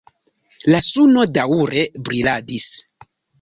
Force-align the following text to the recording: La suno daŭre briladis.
La 0.75 0.79
suno 0.85 1.25
daŭre 1.39 1.85
briladis. 2.09 2.71